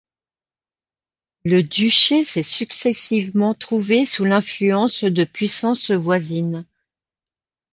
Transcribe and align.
Le 1.45 1.61
duché 1.61 2.25
s'est 2.25 2.41
successivement 2.41 3.53
trouvé 3.53 4.03
sous 4.03 4.25
l'influence 4.25 5.03
de 5.03 5.23
puissances 5.25 5.91
voisines. 5.91 6.65